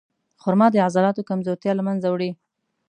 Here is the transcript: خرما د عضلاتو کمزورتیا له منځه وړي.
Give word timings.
خرما 0.41 0.67
د 0.71 0.75
عضلاتو 0.85 1.27
کمزورتیا 1.29 1.71
له 1.75 1.83
منځه 1.87 2.07
وړي. 2.09 2.31